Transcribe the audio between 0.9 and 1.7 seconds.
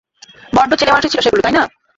ছিল সেগুলো, তাই না?